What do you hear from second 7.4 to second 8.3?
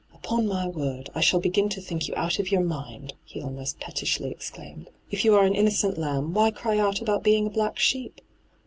a black sheep